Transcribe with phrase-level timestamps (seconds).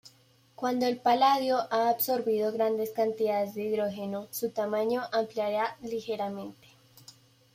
[0.55, 6.69] Cuando el paladio ha absorbido grandes cantidades de hidrógeno, su tamaño ampliará ligeramente.